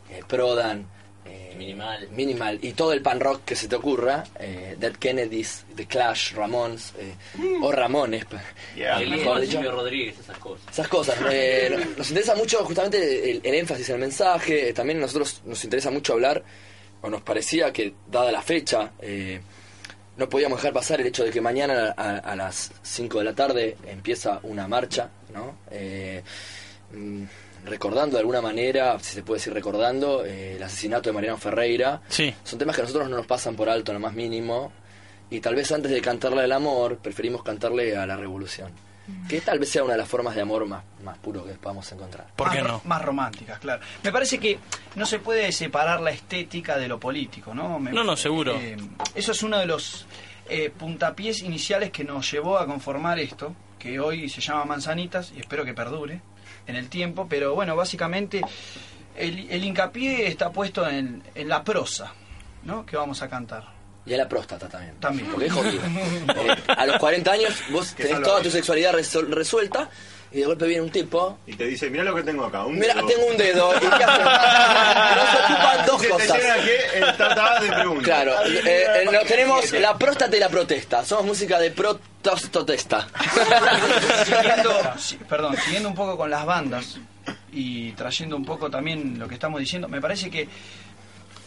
eh, 0.09 0.21
Prodan, 0.27 0.79
eh, 0.79 0.85
Minimal. 1.59 2.07
Minimal 2.11 2.59
y 2.61 2.71
todo 2.71 2.93
el 2.93 3.01
pan 3.01 3.19
rock 3.19 3.43
que 3.45 3.55
se 3.55 3.67
te 3.67 3.75
ocurra, 3.75 4.23
eh, 4.39 4.75
Dead 4.79 4.93
Kennedys, 4.93 5.65
The 5.75 5.85
Clash, 5.85 6.33
Ramones 6.33 6.93
eh, 6.97 7.13
o 7.61 7.71
Ramones, 7.71 8.25
Yeah. 8.75 9.01
El 9.01 9.09
mejor 9.11 9.41
dicho. 9.41 9.53
Silvio 9.53 9.71
Rodríguez, 9.71 10.17
esas 10.19 10.37
cosas. 10.37 10.67
Esas 10.71 10.87
cosas. 10.87 11.17
eh, 11.31 11.77
nos 11.97 12.07
interesa 12.09 12.33
mucho 12.35 12.63
justamente 12.63 13.29
el, 13.31 13.41
el 13.43 13.53
énfasis 13.55 13.89
en 13.89 13.95
el 13.95 14.01
mensaje. 14.01 14.73
También 14.73 14.99
a 14.99 15.01
nosotros 15.01 15.41
nos 15.45 15.61
interesa 15.63 15.91
mucho 15.91 16.13
hablar, 16.13 16.41
o 17.01 17.09
nos 17.09 17.21
parecía 17.21 17.71
que, 17.73 17.93
dada 18.09 18.31
la 18.31 18.41
fecha, 18.41 18.91
eh, 19.01 19.41
no 20.17 20.27
podíamos 20.29 20.59
dejar 20.59 20.73
pasar 20.73 20.99
el 21.01 21.07
hecho 21.07 21.23
de 21.23 21.31
que 21.31 21.41
mañana 21.41 21.93
a, 21.95 22.17
a 22.17 22.35
las 22.35 22.71
5 22.83 23.19
de 23.19 23.23
la 23.25 23.33
tarde 23.35 23.77
empieza 23.87 24.39
una 24.43 24.67
marcha, 24.67 25.09
¿no? 25.33 25.57
Eh, 25.71 26.21
mm, 26.93 27.23
recordando 27.65 28.15
de 28.15 28.19
alguna 28.21 28.41
manera, 28.41 28.97
si 28.99 29.13
se 29.15 29.23
puede 29.23 29.39
decir 29.39 29.53
recordando, 29.53 30.25
eh, 30.25 30.55
el 30.55 30.63
asesinato 30.63 31.09
de 31.09 31.13
Mariano 31.13 31.37
Ferreira. 31.37 32.01
Sí. 32.07 32.33
Son 32.43 32.57
temas 32.59 32.75
que 32.75 32.81
a 32.81 32.85
nosotros 32.85 33.09
no 33.09 33.17
nos 33.17 33.27
pasan 33.27 33.55
por 33.55 33.69
alto 33.69 33.91
en 33.91 33.95
lo 33.95 33.99
más 33.99 34.13
mínimo. 34.13 34.71
Y 35.31 35.39
tal 35.41 35.55
vez 35.55 35.71
antes 35.71 35.91
de 35.91 36.01
cantarle 36.01 36.41
al 36.43 36.51
amor, 36.51 36.97
preferimos 36.97 37.43
cantarle 37.43 37.95
a 37.95 38.05
la 38.07 38.15
revolución. 38.17 38.71
Que 39.27 39.41
tal 39.41 39.57
vez 39.57 39.69
sea 39.69 39.83
una 39.83 39.93
de 39.93 39.97
las 39.99 40.07
formas 40.07 40.35
de 40.35 40.41
amor 40.41 40.67
más, 40.67 40.83
más 41.03 41.17
puro 41.17 41.43
que 41.43 41.53
podamos 41.53 41.91
encontrar. 41.91 42.27
¿Por 42.35 42.51
qué 42.51 42.61
no? 42.61 42.79
Más 42.85 43.01
románticas, 43.01 43.57
claro. 43.59 43.81
Me 44.03 44.11
parece 44.11 44.37
que 44.39 44.59
no 44.95 45.05
se 45.07 45.17
puede 45.17 45.51
separar 45.51 45.99
la 46.01 46.11
estética 46.11 46.77
de 46.77 46.87
lo 46.87 46.99
político, 46.99 47.53
¿no? 47.55 47.79
Me- 47.79 47.91
No, 47.91 48.03
no, 48.03 48.15
seguro. 48.15 48.55
eh, 48.59 48.77
eso 49.15 49.31
es 49.31 49.41
uno 49.41 49.57
de 49.57 49.65
los 49.65 50.05
eh, 50.47 50.71
puntapiés 50.75 51.41
iniciales 51.41 51.89
que 51.91 52.03
nos 52.03 52.31
llevó 52.31 52.59
a 52.59 52.67
conformar 52.67 53.17
esto, 53.19 53.55
que 53.79 53.99
hoy 53.99 54.29
se 54.29 54.41
llama 54.41 54.65
Manzanitas 54.65 55.31
y 55.35 55.39
espero 55.39 55.65
que 55.65 55.73
perdure 55.73 56.21
en 56.67 56.75
el 56.75 56.89
tiempo, 56.89 57.27
pero 57.29 57.55
bueno, 57.55 57.75
básicamente 57.75 58.41
el, 59.15 59.49
el 59.49 59.63
hincapié 59.63 60.27
está 60.27 60.51
puesto 60.51 60.87
en, 60.87 61.23
en 61.35 61.49
la 61.49 61.63
prosa, 61.63 62.13
¿no? 62.63 62.85
Que 62.85 62.97
vamos 62.97 63.21
a 63.21 63.29
cantar. 63.29 63.79
Y 64.05 64.13
a 64.13 64.17
la 64.17 64.27
próstata 64.27 64.67
también. 64.67 64.95
También. 64.99 65.29
Porque 65.29 65.47
es 65.47 65.53
jodido. 65.53 65.81
Eh, 66.29 66.55
a 66.67 66.85
los 66.85 66.97
40 66.97 67.31
años 67.31 67.53
vos 67.71 67.93
tenés 67.95 68.21
toda 68.21 68.41
tu 68.41 68.49
sexualidad 68.49 68.93
resuelta 68.93 69.89
y 70.31 70.39
de 70.39 70.45
golpe 70.45 70.67
viene 70.67 70.83
un 70.83 70.91
tipo. 70.91 71.39
Y 71.47 71.55
te 71.55 71.65
dice, 71.65 71.89
mira 71.89 72.03
lo 72.03 72.13
que 72.15 72.23
tengo 72.23 72.45
acá. 72.45 72.65
Un 72.65 72.77
Mira, 72.77 72.93
dedo". 72.93 73.07
tengo 73.07 73.25
un 73.27 73.37
dedo. 73.37 73.73
¿Y 73.75 73.79
qué? 73.79 73.87
Nos 75.15 75.33
ocupan 75.43 75.85
dos 75.87 76.01
Se 76.01 76.09
cosas. 76.09 76.39
el 76.39 77.67
de 77.67 77.75
preguntas. 77.75 78.03
Claro, 78.03 78.33
eh, 78.45 78.61
eh, 78.65 79.09
no, 79.11 79.19
tenemos 79.21 79.71
la 79.73 79.97
próstata 79.97 80.37
y 80.37 80.39
la 80.39 80.49
protesta. 80.49 81.03
Somos 81.03 81.25
música 81.25 81.59
de 81.59 81.71
protostotesta. 81.71 83.07
siguiendo, 84.25 84.71
perdón, 85.29 85.55
siguiendo 85.57 85.89
un 85.89 85.95
poco 85.95 86.17
con 86.17 86.29
las 86.29 86.45
bandas 86.45 86.97
y 87.51 87.91
trayendo 87.93 88.35
un 88.35 88.45
poco 88.45 88.69
también 88.69 89.17
lo 89.17 89.27
que 89.27 89.33
estamos 89.35 89.59
diciendo, 89.59 89.87
me 89.87 89.99
parece 90.01 90.29
que 90.29 90.47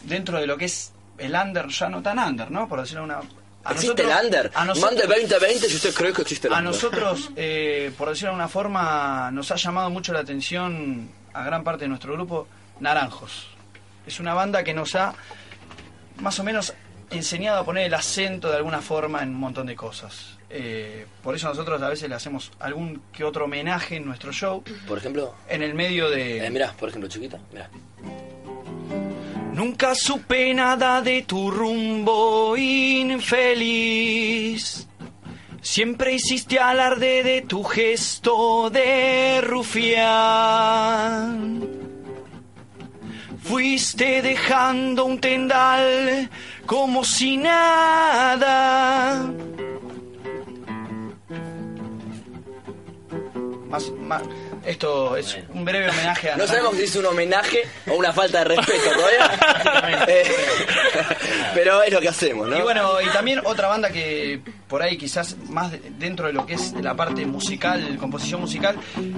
dentro 0.03 0.39
de 0.39 0.47
lo 0.47 0.57
que 0.57 0.65
es 0.65 0.91
el 1.17 1.33
under, 1.33 1.67
ya 1.67 1.87
no 1.89 2.01
tan 2.01 2.19
under, 2.19 2.51
¿no? 2.51 2.67
Por 2.67 2.81
decirlo 2.81 3.03
una... 3.03 3.19
a 3.65 3.71
¿Existe 3.71 4.03
nosotros- 4.03 4.19
el 4.19 4.25
under? 4.25 4.51
A 4.53 4.65
nosotros, 4.65 4.91
Mande 4.91 5.07
2020 5.07 5.69
si 5.69 5.75
usted 5.75 5.93
cree 5.93 6.13
que 6.13 6.21
existe 6.23 6.47
el 6.47 6.53
a 6.53 6.57
under. 6.57 6.73
nosotros, 6.73 7.31
eh, 7.35 7.91
por 7.97 8.09
decirlo 8.09 8.31
de 8.31 8.35
una 8.35 8.47
forma, 8.49 9.29
nos 9.31 9.51
ha 9.51 9.55
llamado 9.55 9.89
mucho 9.89 10.11
la 10.13 10.19
atención 10.19 11.09
a 11.33 11.43
gran 11.43 11.63
parte 11.63 11.85
de 11.85 11.89
nuestro 11.89 12.13
grupo 12.13 12.47
Naranjos. 12.79 13.47
Es 14.05 14.19
una 14.19 14.33
banda 14.33 14.63
que 14.63 14.73
nos 14.73 14.95
ha 14.95 15.13
más 16.19 16.37
o 16.39 16.43
menos 16.43 16.73
enseñado 17.09 17.59
a 17.59 17.65
poner 17.65 17.85
el 17.85 17.93
acento 17.93 18.49
de 18.49 18.57
alguna 18.57 18.81
forma 18.81 19.21
en 19.23 19.29
un 19.29 19.35
montón 19.39 19.67
de 19.67 19.75
cosas. 19.75 20.37
Eh, 20.49 21.05
por 21.23 21.33
eso 21.35 21.47
nosotros 21.47 21.81
a 21.81 21.89
veces 21.89 22.07
le 22.09 22.15
hacemos 22.15 22.51
algún 22.59 23.01
que 23.11 23.23
otro 23.23 23.45
homenaje 23.45 23.95
en 23.95 24.05
nuestro 24.05 24.31
show, 24.31 24.63
Por 24.87 24.97
ejemplo, 24.97 25.33
en 25.47 25.63
el 25.63 25.73
medio 25.73 26.09
de... 26.09 26.45
eh, 26.45 26.49
mirá, 26.51 26.71
por 26.73 26.89
ejemplo, 26.89 27.09
chiquita, 27.09 27.39
mirá. 27.51 27.69
Nunca 29.53 29.93
supe 29.93 30.53
nada 30.53 31.01
de 31.01 31.21
tu 31.21 31.51
rumbo 31.51 32.57
infeliz. 32.57 33.63
Siempre 35.61 36.13
hiciste 36.15 36.57
alarde 36.57 37.23
de 37.23 37.41
tu 37.43 37.63
gesto 37.63 38.71
de 38.71 39.41
rufián. 39.41 40.83
Fuiste 43.43 44.23
dejando 44.23 45.05
un 45.05 45.19
tendal 45.19 46.29
como 46.65 47.03
si 47.03 47.37
nada. 47.37 48.51
Más, 53.73 53.89
más- 53.89 54.21
esto 54.63 55.17
es 55.17 55.35
un 55.51 55.65
breve 55.65 55.89
homenaje 55.89 56.29
a 56.29 56.37
No 56.37 56.45
sabemos 56.45 56.75
si 56.75 56.83
es 56.83 56.95
un 56.95 57.07
homenaje 57.07 57.63
o 57.87 57.95
una 57.95 58.13
falta 58.13 58.37
de 58.43 58.55
respeto 58.55 58.91
todavía. 58.93 60.05
Eh, 60.07 60.23
Pero 61.55 61.81
es 61.81 61.91
lo 61.91 61.99
que 61.99 62.09
hacemos, 62.09 62.47
¿no? 62.47 62.55
Y 62.57 62.61
bueno, 62.61 63.01
y 63.01 63.07
también 63.09 63.41
otra 63.43 63.67
banda 63.69 63.89
que 63.89 64.41
por 64.67 64.83
ahí 64.83 64.95
quizás 64.95 65.35
más 65.49 65.71
de- 65.71 65.81
dentro 65.97 66.27
de 66.27 66.33
lo 66.33 66.45
que 66.45 66.53
es 66.53 66.73
la 66.73 66.93
parte 66.95 67.25
musical, 67.25 67.97
composición 67.99 68.41
musical, 68.41 68.75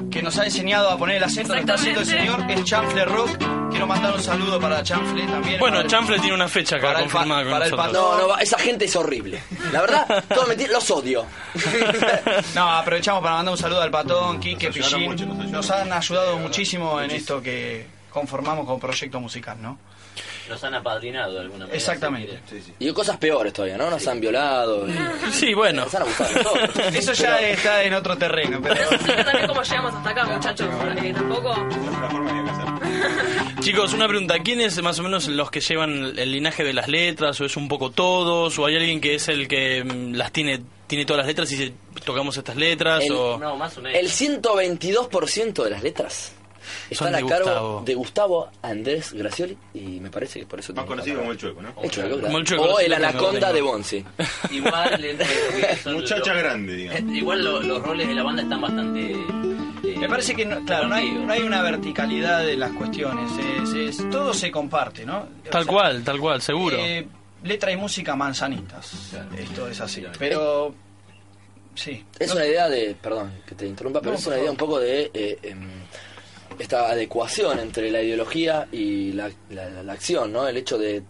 que 0.10 0.22
nos 0.22 0.38
ha 0.40 0.46
enseñado 0.46 0.90
a 0.90 0.98
poner 0.98 1.18
el 1.18 1.24
acento, 1.26 1.54
lo 1.54 1.60
está 1.60 1.74
haciendo 1.74 2.00
el 2.00 2.06
señor, 2.08 2.40
es 2.50 2.64
Chanfle 2.64 3.04
Rock. 3.04 3.30
Quiero 3.76 3.88
mandar 3.88 4.14
un 4.14 4.24
saludo 4.24 4.58
para 4.60 4.82
Chanfle 4.82 5.24
también. 5.28 5.60
Bueno, 5.60 5.76
para 5.76 5.86
el- 5.86 5.92
Chanfle 5.92 6.20
tiene 6.20 6.34
una 6.34 6.48
fecha 6.48 6.78
acá 6.78 6.88
para 6.88 7.00
el 7.00 7.06
pa- 7.08 7.12
confirmada 7.12 7.44
con 7.44 7.52
para 7.52 7.66
el 7.66 7.72
nosotros. 7.72 7.94
No, 7.94 8.18
no, 8.18 8.28
va- 8.30 8.42
esa 8.42 8.58
gente 8.58 8.86
es 8.86 8.96
horrible. 8.96 9.44
La 9.74 9.82
verdad, 9.82 10.24
todo 10.34 10.48
mentira, 10.48 10.72
los 10.72 10.90
odio. 10.92 11.26
No, 12.56 12.70
aprovechamos 12.70 13.22
para 13.22 13.36
mandar 13.36 13.52
un 13.52 13.58
saludo 13.58 13.82
al 13.82 13.92
patón, 13.92 14.40
Quique, 14.40 14.68
Nos 14.68 14.76
ayudaron 14.78 15.00
Pichín. 15.12 15.28
mucho, 15.28 15.44
nos. 15.44 15.52
Nos 15.52 15.72
han 15.72 15.92
ayudado 15.92 16.38
muchísimo 16.40 17.02
en 17.02 17.12
esto 17.12 17.42
que 17.42 17.86
conformamos 18.12 18.66
como 18.66 18.80
proyecto 18.80 19.20
musical, 19.20 19.58
¿no? 19.62 19.78
Nos 20.50 20.64
han 20.64 20.74
apadrinado 20.76 21.34
de 21.34 21.40
alguna 21.42 21.60
manera. 21.66 21.76
Exactamente. 21.76 22.40
Y 22.80 22.92
cosas 22.92 23.18
peores 23.18 23.52
todavía, 23.54 23.78
¿no? 23.78 23.90
Nos 23.90 24.06
han 24.08 24.20
violado. 24.20 24.88
y- 24.88 24.94
Sí, 25.32 25.54
bueno. 25.54 25.86
Nos 25.86 25.96
han 25.96 26.04
abusado. 26.04 26.30
Eso 26.94 27.14
ya 27.14 27.40
está 27.40 27.84
en 27.84 27.94
otro 27.96 28.16
terreno, 28.18 28.60
pero... 28.62 28.76
Explica 28.76 29.26
también 29.26 29.48
cómo 29.48 29.64
llegamos 29.64 29.94
hasta 29.96 30.10
acá, 30.12 30.26
muchachos, 30.26 30.68
porque 30.80 31.14
tampoco... 31.14 31.56
Chicos, 33.62 33.94
una 33.94 34.08
pregunta. 34.08 34.38
¿Quiénes 34.40 34.80
más 34.84 35.00
o 35.00 35.04
menos 35.04 35.28
los 35.28 35.50
que 35.50 35.60
llevan 35.62 36.14
el 36.20 36.32
linaje 36.32 36.64
de 36.64 36.74
las 36.74 36.88
letras? 36.88 37.40
¿O 37.42 37.46
es 37.46 37.58
un 37.58 37.68
poco 37.68 37.90
todos? 37.90 38.60
¿O 38.60 38.66
hay 38.68 38.76
alguien 38.76 39.02
que 39.02 39.16
es 39.16 39.28
el 39.28 39.48
que 39.48 39.84
mm, 39.84 40.14
las 40.14 40.32
tiene 40.32 40.62
tiene 40.88 41.04
todas 41.04 41.20
las 41.22 41.28
letras 41.28 41.52
y 41.52 41.74
tocamos 42.04 42.38
estas 42.38 42.56
letras? 42.56 43.04
El- 43.04 43.14
o... 43.14 43.40
No, 43.40 43.58
más 43.58 43.76
o 43.78 43.82
menos. 43.82 44.00
El 44.00 44.08
122% 44.10 45.64
de 45.64 45.70
las 45.72 45.82
letras 45.82 46.32
están 46.90 47.12
de 47.12 47.18
a 47.18 47.26
cargo 47.26 47.46
Gustavo. 47.46 47.82
de 47.86 47.96
Gustavo 47.96 48.50
Andrés 48.62 49.14
Gracioli 49.14 49.58
y 49.74 50.00
me 50.00 50.10
parece 50.10 50.40
que 50.40 50.46
por 50.46 50.60
eso 50.60 50.74
Más 50.74 50.86
conocido 50.86 51.20
como 51.20 51.32
el 51.32 51.38
chueco, 51.38 51.62
¿no? 51.62 51.74
El 51.82 51.90
Chueco, 51.92 52.22
Como 52.22 52.38
el. 52.38 52.44
Chueco, 52.46 52.64
O 52.64 52.80
el 52.80 52.94
anaconda 52.94 53.52
de. 53.54 53.62
Bonzi. 53.62 54.06
Igual, 54.52 55.04
eh, 55.06 55.18
Muchacha 55.86 56.34
grande, 56.34 56.76
digamos. 56.76 57.00
eh, 57.02 57.18
Igual 57.18 57.44
lo- 57.44 57.62
los 57.62 57.82
roles 57.82 58.08
de 58.08 58.14
la 58.16 58.24
banda 58.24 58.42
están 58.44 58.62
bastante. 58.62 59.12
eh, 59.12 59.98
Me 59.98 60.08
parece 60.10 60.36
que, 60.36 60.46
no, 60.46 60.64
claro, 60.66 60.88
no 60.88 60.96
hay, 60.96 61.10
no 61.12 61.32
hay 61.34 61.42
una 61.44 61.62
verticalidad 61.62 62.44
de 62.46 62.56
las 62.58 62.72
cuestiones. 62.72 63.32
Es, 63.64 63.74
es- 64.00 64.10
todo 64.10 64.34
se 64.34 64.52
comparte, 64.52 65.06
¿no? 65.06 65.20
O 65.20 65.50
Tal 65.50 65.64
sea, 65.64 65.72
cual, 65.72 66.04
tal 66.04 66.20
cual, 66.20 66.42
seguro. 66.42 66.78
eh, 66.80 67.08
letra 67.44 67.72
y 67.72 67.78
música 67.78 68.16
manzanitas. 68.16 68.92
Claro. 69.12 69.30
Esto 69.38 69.68
es 69.68 69.80
así. 69.82 70.02
Claro. 70.02 70.16
Pero, 70.20 70.76
sí. 71.76 72.04
Es 72.20 72.30
No- 72.30 72.36
una 72.36 72.46
idea 72.46 72.68
de, 72.70 72.96
perdón 73.02 73.32
que 73.48 73.56
te 73.56 73.66
interrumpa, 73.68 74.00
pero 74.02 74.14
No, 74.14 74.18
es 74.20 74.28
una 74.28 74.38
idea 74.40 74.52
un 74.52 74.58
poco 74.58 74.80
de 74.80 75.12
eh, 75.14 75.40
em, 75.44 75.70
esta 76.60 76.90
adecuación 76.90 77.60
entre 77.60 77.92
la 77.92 78.02
ideología 78.02 78.68
y 78.72 79.12
la, 79.14 79.30
la- 79.50 79.84
la 79.84 79.94
acción, 79.94 80.32
¿no? 80.32 80.48
El 80.48 80.58
hecho 80.58 80.78
de 80.78 81.04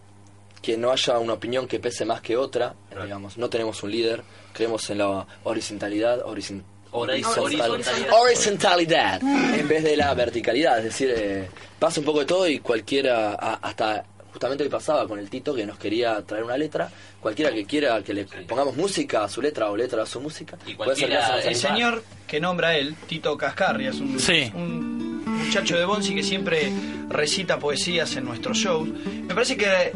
que 0.61 0.77
no 0.77 0.91
haya 0.91 1.19
una 1.19 1.33
opinión 1.33 1.67
que 1.67 1.79
pese 1.79 2.05
más 2.05 2.21
que 2.21 2.35
otra, 2.35 2.73
Claro. 2.89 3.03
digamos, 3.05 3.37
no 3.37 3.49
tenemos 3.49 3.83
un 3.83 3.91
líder, 3.91 4.23
creemos 4.53 4.89
en 4.89 4.97
la 4.99 5.25
horizontalidad, 5.43 6.21
horizon- 6.25 6.63
Horiz- 6.91 7.25
horizontal- 7.37 7.71
horizontalidad. 7.71 8.21
horizontalidad 8.21 9.21
en 9.21 9.67
vez 9.67 9.83
de 9.83 9.97
la 9.97 10.13
verticalidad, 10.13 10.77
es 10.79 10.85
decir, 10.85 11.13
eh, 11.15 11.47
pasa 11.77 11.99
un 11.99 12.05
poco 12.05 12.19
de 12.19 12.25
todo 12.25 12.47
y 12.47 12.59
cualquiera, 12.59 13.33
a- 13.33 13.55
hasta 13.61 14.05
justamente 14.31 14.63
hoy 14.63 14.69
pasaba 14.69 15.07
con 15.07 15.19
el 15.19 15.29
Tito 15.29 15.53
que 15.53 15.65
nos 15.65 15.77
quería 15.77 16.21
traer 16.25 16.43
una 16.43 16.57
letra, 16.57 16.89
cualquiera 17.21 17.51
que 17.53 17.65
quiera 17.65 18.01
que 18.01 18.13
le 18.13 18.25
pongamos 18.47 18.75
música 18.75 19.23
a 19.23 19.29
su 19.29 19.41
letra 19.41 19.69
o 19.71 19.77
letra 19.77 20.03
a 20.03 20.05
su 20.05 20.19
música, 20.19 20.57
Y 20.65 20.73
puede 20.75 20.91
a 21.15 21.39
El 21.41 21.55
señor 21.55 22.03
que 22.27 22.39
nombra 22.39 22.75
él, 22.77 22.95
Tito 23.07 23.37
Cascarria, 23.37 23.89
es 23.91 23.99
un, 23.99 24.19
Sí. 24.19 24.51
un 24.55 25.14
muchacho 25.45 25.77
de 25.77 25.85
Bonzi 25.85 26.15
que 26.15 26.23
siempre 26.23 26.71
recita 27.07 27.59
poesías 27.59 28.15
en 28.15 28.25
nuestros 28.25 28.57
shows. 28.57 28.89
Me 28.89 29.35
parece 29.35 29.55
que 29.55 29.93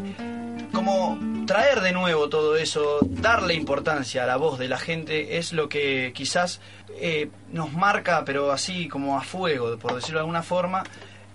como 0.72 1.18
traer 1.44 1.80
de 1.80 1.92
nuevo 1.92 2.28
todo 2.28 2.54
eso, 2.56 3.00
darle 3.02 3.54
importancia 3.54 4.22
a 4.22 4.26
la 4.26 4.36
voz 4.36 4.60
de 4.60 4.68
la 4.68 4.78
gente 4.78 5.38
es 5.38 5.52
lo 5.52 5.68
que 5.68 6.12
quizás 6.14 6.60
eh, 7.00 7.28
nos 7.52 7.72
marca, 7.72 8.24
pero 8.24 8.52
así 8.52 8.86
como 8.86 9.18
a 9.18 9.22
fuego, 9.22 9.76
por 9.76 9.96
decirlo 9.96 10.18
de 10.18 10.22
alguna 10.22 10.44
forma, 10.44 10.84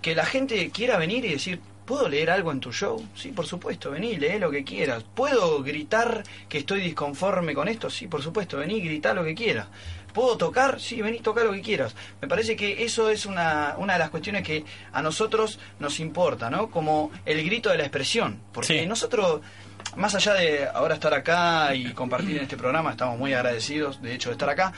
que 0.00 0.14
la 0.14 0.24
gente 0.24 0.70
quiera 0.70 0.96
venir 0.96 1.26
y 1.26 1.32
decir, 1.32 1.60
¿puedo 1.84 2.08
leer 2.08 2.30
algo 2.30 2.50
en 2.52 2.60
tu 2.60 2.72
show? 2.72 3.06
Sí, 3.14 3.32
por 3.32 3.46
supuesto, 3.46 3.90
vení, 3.90 4.16
lee 4.16 4.38
lo 4.38 4.50
que 4.50 4.64
quieras. 4.64 5.04
¿Puedo 5.14 5.62
gritar 5.62 6.22
que 6.48 6.58
estoy 6.58 6.80
disconforme 6.80 7.54
con 7.54 7.68
esto? 7.68 7.90
Sí, 7.90 8.06
por 8.06 8.22
supuesto, 8.22 8.56
vení, 8.56 8.80
grita 8.80 9.12
lo 9.12 9.24
que 9.24 9.34
quieras. 9.34 9.66
¿Puedo 10.16 10.38
tocar? 10.38 10.80
Sí, 10.80 11.02
vení, 11.02 11.20
toca 11.20 11.44
lo 11.44 11.52
que 11.52 11.60
quieras. 11.60 11.94
Me 12.22 12.26
parece 12.26 12.56
que 12.56 12.82
eso 12.82 13.10
es 13.10 13.26
una, 13.26 13.74
una 13.76 13.92
de 13.92 13.98
las 13.98 14.08
cuestiones 14.08 14.42
que 14.42 14.64
a 14.94 15.02
nosotros 15.02 15.58
nos 15.78 16.00
importa, 16.00 16.48
¿no? 16.48 16.70
Como 16.70 17.10
el 17.26 17.44
grito 17.44 17.68
de 17.68 17.76
la 17.76 17.82
expresión. 17.84 18.40
Porque 18.50 18.80
Sí. 18.80 18.86
nosotros, 18.86 19.42
más 19.96 20.14
allá 20.14 20.32
de 20.32 20.66
ahora 20.72 20.94
estar 20.94 21.12
acá 21.12 21.74
y 21.74 21.92
compartir 21.92 22.38
en 22.38 22.44
este 22.44 22.56
programa, 22.56 22.92
estamos 22.92 23.18
muy 23.18 23.34
agradecidos, 23.34 24.00
de 24.00 24.14
hecho, 24.14 24.30
de 24.30 24.32
estar 24.32 24.48
acá. 24.48 24.72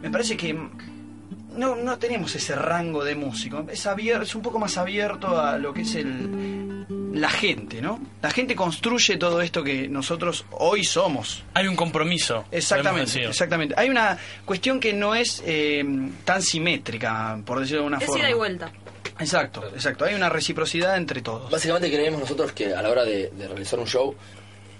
Me 0.00 0.10
parece 0.10 0.36
que 0.36 0.54
no, 0.54 1.74
no 1.74 1.98
tenemos 1.98 2.32
ese 2.36 2.54
rango 2.54 3.02
de 3.02 3.16
músico. 3.16 3.66
Es, 3.68 3.84
abierto, 3.88 4.22
es 4.22 4.34
un 4.36 4.42
poco 4.42 4.60
más 4.60 4.78
abierto 4.78 5.40
a 5.40 5.58
lo 5.58 5.74
que 5.74 5.82
es 5.82 5.94
el, 5.96 6.86
la 7.12 7.30
gente, 7.30 7.80
¿no? 7.80 8.00
La 8.22 8.30
gente 8.30 8.54
construye 8.54 9.16
todo 9.16 9.40
esto 9.40 9.62
que 9.62 9.88
nosotros 9.88 10.44
hoy 10.52 10.84
somos. 10.84 11.44
Hay 11.54 11.66
un 11.66 11.76
compromiso. 11.76 12.44
Exactamente, 12.50 13.24
exactamente. 13.24 13.74
Hay 13.76 13.88
una 13.90 14.18
cuestión 14.44 14.80
que 14.80 14.92
no 14.92 15.14
es 15.14 15.42
eh, 15.46 15.84
tan 16.24 16.42
simétrica, 16.42 17.40
por 17.44 17.60
decirlo 17.60 17.82
de 17.82 17.86
una 17.88 17.98
Es 17.98 18.04
forma. 18.06 18.20
ida 18.20 18.30
y 18.30 18.34
vuelta. 18.34 18.72
Exacto, 19.20 19.66
exacto. 19.74 20.04
Hay 20.04 20.14
una 20.14 20.28
reciprocidad 20.28 20.96
entre 20.96 21.22
todos. 21.22 21.50
Básicamente 21.50 21.90
creemos 21.90 22.20
nosotros 22.20 22.52
que 22.52 22.74
a 22.74 22.82
la 22.82 22.90
hora 22.90 23.04
de, 23.04 23.30
de 23.30 23.48
realizar 23.48 23.78
un 23.78 23.86
show 23.86 24.14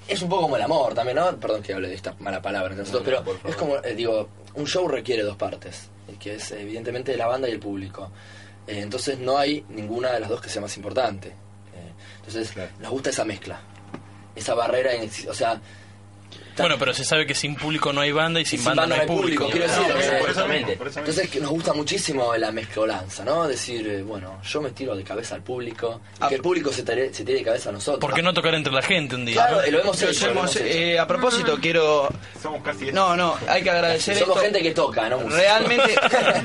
es 0.07 0.23
un 0.23 0.29
poco 0.29 0.43
como 0.43 0.57
el 0.57 0.63
amor 0.63 0.95
también, 0.95 1.17
¿no? 1.17 1.37
Perdón 1.39 1.63
que 1.63 1.75
hable 1.75 1.89
de 1.89 1.95
esta 1.95 2.15
mala 2.21 2.41
palabra 2.41 2.71
entre 2.75 2.85
nosotros, 2.85 3.25
No, 3.25 3.33
no, 3.33 3.39
pero 3.43 3.49
es 3.51 3.57
como, 3.57 3.77
eh, 3.79 3.95
digo, 3.95 4.29
un 4.55 4.67
show 4.67 4.87
requiere 4.89 5.23
dos 5.23 5.37
partes, 5.37 5.91
que 6.21 6.37
es 6.37 6.51
evidentemente 6.53 7.17
la 7.17 7.27
banda 7.27 7.49
y 7.49 7.53
el 7.53 7.59
público. 7.61 8.11
Eh, 8.67 8.81
entonces 8.81 9.19
no 9.19 9.39
hay 9.39 9.65
ninguna 9.71 10.13
de 10.13 10.21
las 10.21 10.29
dos 10.31 10.41
que 10.41 10.49
sea 10.49 10.63
más 10.63 10.77
importante. 10.77 11.33
Eh, 11.99 12.17
entonces 12.19 12.51
Claro. 12.53 12.71
nos 12.81 12.91
gusta 12.91 13.11
esa 13.11 13.25
mezcla, 13.25 13.61
esa 14.37 14.55
barrera, 14.55 14.91
o 15.29 15.35
sea... 15.35 15.61
Bueno, 16.59 16.75
pero 16.77 16.93
se 16.93 17.05
sabe 17.05 17.25
que 17.25 17.37
sin 17.37 17.55
público 17.55 17.93
no 17.93 18.01
hay 18.01 18.11
banda 18.11 18.41
y 18.41 18.45
sin, 18.45 18.65
banda, 18.65 18.85
no 18.85 18.93
hay 18.97 19.07
público. 19.07 19.49
quiero 19.49 19.69
decir, 19.69 19.81
No, 19.89 19.95
o 19.95 20.01
sea, 20.01 20.01
por 20.01 20.03
eso 20.11 20.27
exactamente. 20.41 20.67
mismo, 20.67 20.79
por 20.79 20.89
eso 20.89 20.99
entonces 20.99 21.31
que 21.31 21.39
nos 21.41 21.51
gusta 21.51 21.73
muchísimo 21.73 22.37
la 22.37 22.51
mezcolanza, 22.51 23.25
¿no? 23.25 23.47
Decir, 23.47 23.87
eh, 23.87 24.03
bueno, 24.03 24.43
yo 24.43 24.61
me 24.61 24.71
tiro 24.73 24.97
de 24.97 25.05
cabeza 25.05 25.37
al 25.37 25.43
público 25.45 26.01
y 26.15 26.25
Ah. 26.25 26.29
que 26.29 26.35
el 26.35 26.43
público 26.43 26.73
se 26.73 26.83
tire, 26.83 27.15
se 27.15 27.23
tire 27.25 27.39
de 27.39 27.45
cabeza 27.45 27.69
a 27.69 27.73
nosotros. 27.73 28.01
¿Por 28.01 28.13
qué 28.13 28.23
no 28.23 28.35
tocar 28.35 28.57
entre 28.57 28.73
la 28.73 28.83
gente 28.83 29.15
un 29.15 29.25
día? 29.25 29.37
Claro, 29.37 29.63
eh, 29.63 29.71
lo 29.71 29.83
hemos 29.83 30.03
hecho. 30.03 30.27
lo 30.27 30.33
hemos- 30.33 30.57
hecho. 30.57 30.65
eh, 30.65 30.99
a 30.99 31.07
propósito, 31.07 31.59
quiero... 31.63 32.09
Somos 32.43 32.61
casi 32.65 32.91
No, 32.91 33.15
no, 33.17 33.37
hay 33.47 33.63
que 33.63 33.71
agradecer 33.71 34.17
Somos 34.19 34.39
esto. 34.39 34.45
gente 34.47 34.61
que 34.61 34.73
toca, 34.73 35.09
¿no? 35.09 35.19
Realmente, 35.29 35.95